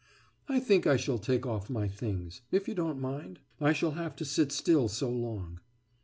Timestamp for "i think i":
0.49-0.97